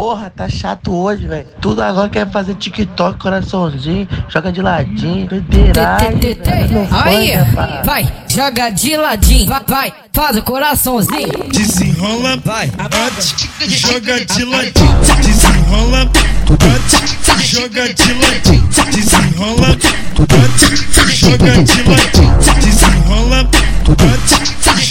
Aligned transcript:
Porra, 0.00 0.32
tá 0.34 0.48
chato 0.48 0.94
hoje, 0.94 1.26
velho. 1.26 1.46
Tudo 1.60 1.82
agora 1.82 2.08
quer 2.08 2.26
fazer 2.30 2.54
TikTok, 2.54 3.18
coraçãozinho, 3.18 4.08
joga 4.30 4.50
de 4.50 4.62
ladinho, 4.62 5.28
doideiragem. 5.28 6.38
Aí, 6.90 7.32
vai, 7.84 8.10
joga 8.26 8.70
de 8.70 8.96
ladinho, 8.96 9.46
vai, 9.46 9.62
vai, 9.68 9.92
faz 10.10 10.38
o 10.38 10.42
coraçãozinho. 10.42 11.50
Desenrola, 11.52 12.38
vai, 12.42 12.68
bate, 12.68 13.50
joga 13.68 14.24
de 14.24 14.44
ladinho. 14.46 15.00
Desenrola, 15.22 16.10
bate, 16.48 17.44
joga 17.44 17.92
de 17.92 18.12
ladinho. 18.14 18.68
Desenrola, 18.90 19.76
bate, 20.16 21.14
joga 21.14 21.62
de 21.62 21.82
ladinho. 21.82 22.38
Desenrola, 22.62 23.44
bate, 23.44 24.19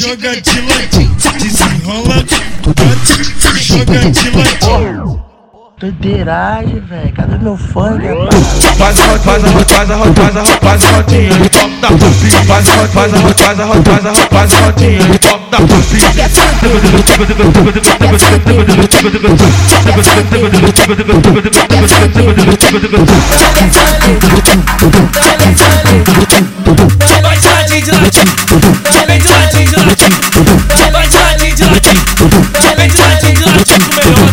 joga 0.10 0.42
de 0.42 0.62
ladinho. 0.62 1.16
Desenrola, 1.40 2.26
bate, 2.66 3.24
joga 3.62 4.10
de 4.10 4.30
ladinho. 4.32 5.24
Doideiragem, 5.80 6.80
velho. 6.82 7.14
Cadê 7.14 7.38
meu 7.38 7.56
funk, 7.56 8.02
Faz 8.78 9.00
a 9.00 9.06
rota, 9.06 9.20
faz 9.20 9.44
a 9.44 9.48
rota, 9.50 9.74
faz 9.74 9.92
a 9.92 9.96
rota, 9.96 10.14
faz 10.22 10.36
a 10.36 10.40
rota, 10.40 10.60
faz 10.62 10.84
a 10.84 10.88
rodinha 10.96 11.30
e 11.30 11.50
top 11.50 11.70
da 11.80 11.88
pupinha. 11.90 12.44
Faz 12.48 12.68
a 12.68 12.74
rota, 12.76 12.88
faz 12.90 13.14
a 13.14 13.18
rota, 13.18 13.44
faz 13.44 13.60
a 13.60 13.66
rota, 13.66 13.92
faz 13.92 14.06
a 14.06 14.10
rota, 14.10 14.30
faz 14.30 14.52
a 14.52 14.60
rodinha 14.66 15.00
e 15.00 15.20
top 15.20 15.52
da 15.52 15.58
pupinha. 15.60 16.10
Vai 27.22 27.38
de 27.38 27.48
ladinho 27.48 27.84
de 27.84 27.92
ladinho, 27.92 28.89
vem 32.76 32.88
de 32.90 32.98
ladinho 32.98 33.34
de 33.34 33.44
ladinho 33.44 33.90
melhor. 33.96 34.30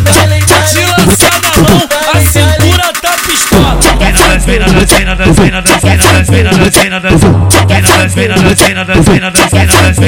Te 0.66 0.80
lançar 0.80 1.36
na 1.42 1.52
mão, 1.62 1.78
a 2.12 2.20
cintura 2.20 2.92
tá 3.00 3.14
pistola. 3.26 3.76
Dança, 4.26 4.46
vem 4.46 4.58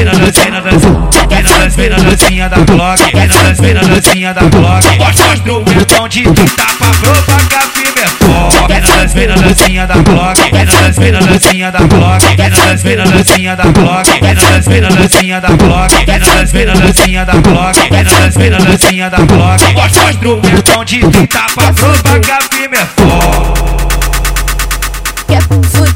na 0.04 0.60
dança. 0.60 0.88
Vem 1.28 1.42
na 1.42 1.50
dança, 1.50 1.76
vem 1.76 1.90
na 1.90 1.96
dancinha 1.96 2.48
da 2.48 2.56
Glock, 2.58 3.14
na 3.74 3.80
dancinha 3.80 4.34
da 4.34 4.40
Glock. 4.42 4.98
Mostra 4.98 5.28
o 5.28 5.34
instrumentão 5.34 6.08
de 6.08 6.22
tapa 6.24 6.86
é 6.86 7.37
das 9.08 9.14
minas 9.14 9.40
dancinha 9.40 9.86
da 9.86 9.94
block, 9.94 10.38
mina 10.52 10.70
das 10.70 10.98
minas 10.98 11.24
dancinha 11.24 11.70
da 11.70 11.78
block, 11.78 12.22
mina 12.36 12.50
das 12.50 12.82
minas 12.84 13.10
dancinha 13.10 13.56
da 13.56 13.64
block, 13.64 14.06
mina 14.20 14.34
das 14.34 14.66
minas 14.66 14.94
dancinha 14.94 15.40
da 15.40 15.48
block, 15.48 15.94
mina 16.06 16.18
das 16.18 16.52
minas 16.52 16.78
dancinha 16.78 17.24
da 17.24 17.32
block, 17.34 17.90
mina 17.90 18.10
das 18.10 18.36
minas 18.36 18.64
dancinha 18.64 19.08
da 19.08 19.18
Glock. 19.18 19.62
da 19.74 20.04
o 20.04 20.10
instrumentão 20.10 20.84
de 20.84 20.98
pintar 20.98 21.46
pra 21.54 21.72
provar 21.72 22.20
que 22.20 22.30
a 22.30 22.38
firma 22.52 22.76
é 22.76 22.86
forte. 22.96 23.62
Quer 25.26 25.42
fuder, 25.42 25.94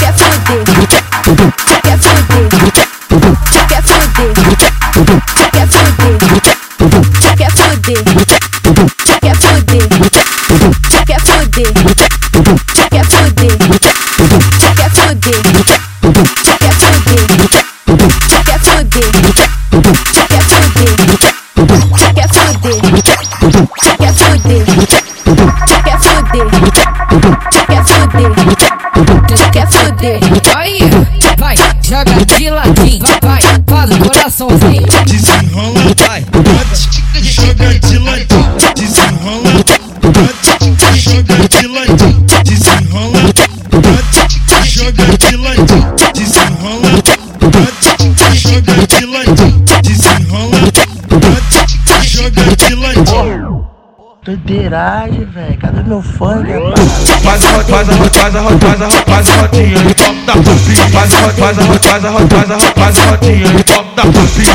quer 0.00 0.12
fuder, 0.14 0.64
quer 0.88 0.98
fuder, 1.22 1.52
quer 1.82 1.98
fuder, 1.98 2.50
quer 3.50 3.68
fuder, 3.70 3.70
quer 3.70 3.82
fuder, 3.84 4.34
quer 9.20 9.36
fuder. 9.36 10.33
Aí, 30.54 30.78
vai, 31.38 31.56
joga 31.82 32.24
de 32.36 32.50
ladinho, 32.50 33.04
vai, 33.22 33.40
vai, 33.40 33.40
faz 33.66 33.90
o 33.90 33.98
coraçãozinho. 33.98 35.03
Joga 44.84 45.16
de 45.16 45.36
ladinho. 45.36 45.94
Desenrola, 46.14 46.90
bate, 47.40 48.36
joga 48.36 48.86
de 48.86 49.06
ladinho. 49.06 49.64
Desenrola, 49.82 50.58
bate, 51.08 52.06
joga 52.06 52.56
de 52.56 52.74
ladinho. 52.74 53.73
Doideiragem, 54.24 55.26
velho. 55.26 55.58
Cadê 55.58 55.82
meu 55.82 56.00
funk, 56.00 56.48
Faz 57.22 57.44
a 57.44 57.50
rota, 57.50 57.64
faz 57.64 57.88
a 57.90 57.92
rota, 57.92 58.18
faz 58.18 58.34
a 58.34 58.40
rota, 58.40 58.58
faz 58.58 58.80
a 58.80 58.84
rota, 58.86 59.04
faz 59.06 59.28
a 59.28 59.36
rodinha 59.42 59.76
e 59.76 59.94
top 59.94 60.14
da 60.24 60.32
pupinha. 60.32 60.88
Faz 60.92 61.12
a 61.12 61.18
rota, 61.20 61.34
faz 61.34 61.58
a 61.58 61.62
rota, 61.62 61.88
faz 61.88 62.04
a 62.04 62.08
rota, 62.08 62.34
faz 62.34 62.50
a 62.50 62.54
rota, 62.54 62.80
faz 62.80 62.98
a 62.98 63.04
rodinha 63.10 63.46
e 63.46 63.64
top 63.64 63.94
da 63.94 64.02
pupinha. 64.04 64.54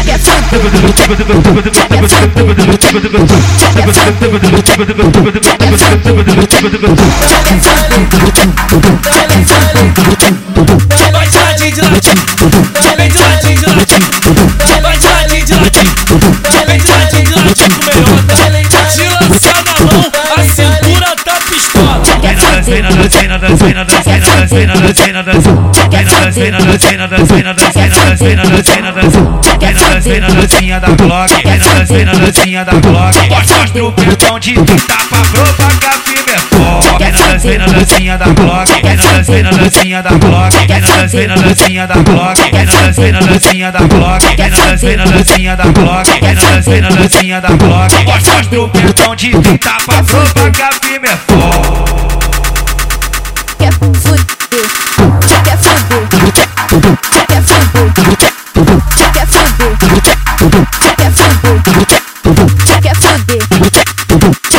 Vai 11.13 11.27
de 11.27 11.37
ladinho 11.37 11.71
de 11.71 11.81
ladinho, 11.81 12.15
vem 12.97 13.09
de 13.09 13.17
ladinho 13.19 13.55
de 13.55 13.65
ladinho, 13.67 14.01
vai 14.81 14.97
de 14.97 15.07
ladinho 15.07 15.45
de 15.45 15.53
de 15.53 15.53
ladinho 15.53 16.58
na 22.81 22.89
dança, 22.89 23.17
vem 23.17 23.27
na 23.27 23.37
dança, 27.77 28.75
vem 28.75 28.85
na 28.85 28.91
dança. 28.91 29.29
Vem 29.59 29.73
na 29.73 29.81
dança, 29.81 30.09
vem 30.09 30.19
na 30.19 30.27
dancinha 30.27 30.79
da 30.79 30.89
Glock, 30.89 31.33
vem 31.43 31.57
na 31.57 31.65
dança, 31.65 31.93
vem 31.93 32.05
na 32.05 32.13
dancinha 32.13 32.65
da 32.65 32.71
Glock. 32.73 33.29
Mostra 33.29 33.59
o 33.59 33.63
instrumentão 33.63 34.39
de 34.39 34.53
tapa 34.53 35.17
propagar 35.31 35.93
firme 36.05 36.31
é 36.31 36.37
forte. 36.37 36.97
Vem 36.99 37.11
na 37.11 37.17
dança, 37.19 37.47
vem 37.47 37.57
na 37.57 37.65
dancinha 37.65 38.17
da 38.17 38.25
Glock, 38.25 38.71
vem 38.71 38.95
na 38.95 39.03
dança, 39.03 39.31
vem 39.31 39.43
na 39.43 39.51
dancinha 39.51 40.01
da 40.01 40.09
Glock, 40.11 40.55
vem 40.57 40.67
na 40.67 40.87
dança, 40.87 41.07
vem 41.07 41.27
na 41.27 41.35
dancinha 41.35 41.87
da 41.87 41.95
Glock, 41.95 42.39
vem 42.51 42.65
na 42.65 42.73
dança, 42.73 43.01
vem 43.01 43.11
na 43.11 43.19
dancinha 43.19 43.71
da 43.71 43.79
Glock, 43.79 44.25
vem 44.37 44.49
na 44.49 44.55
dança, 44.55 44.85
vem 44.85 44.97
na 44.97 45.03
dancinha 45.05 45.55
da 45.55 45.63
Glock, 45.65 46.09
vem 46.21 46.35
na 46.35 46.41
dança, 46.41 46.69
vem 46.69 46.81
na 46.81 46.89
dancinha 46.89 47.41
da 47.41 47.49
Glock. 47.49 48.05
Mostra 48.05 48.35
o 48.35 48.39
instrumentão 48.39 49.15
de 49.15 49.31
tapa 49.57 50.03
propagar 50.03 50.68
quer 58.69 59.25
fuder, 59.25 59.73
quer 59.79 60.37
fuder, 60.37 60.65
quer 60.97 61.11
fuder, 61.11 61.57
quer 62.81 62.95
fuder, 62.95 63.39